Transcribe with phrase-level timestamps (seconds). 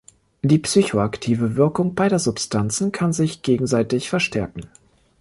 [0.41, 4.63] Die psychoaktive Wirkung beider Substanzen kann sich gegenseitig verstärken.